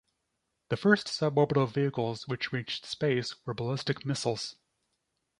The 0.69 0.77
first 0.77 1.07
sub-orbital 1.07 1.67
vehicles 1.67 2.27
which 2.27 2.51
reached 2.51 2.87
space 2.87 3.35
were 3.45 3.53
ballistic 3.53 4.03
missiles. 4.03 4.55